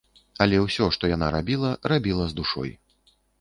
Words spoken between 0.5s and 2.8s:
ўсё, што яна рабіла, рабіла з душой.